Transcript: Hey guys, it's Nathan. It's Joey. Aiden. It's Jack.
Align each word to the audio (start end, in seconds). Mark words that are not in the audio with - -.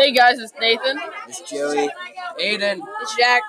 Hey 0.00 0.12
guys, 0.12 0.38
it's 0.38 0.54
Nathan. 0.58 0.98
It's 1.28 1.42
Joey. 1.42 1.90
Aiden. 2.40 2.80
It's 3.02 3.16
Jack. 3.18 3.42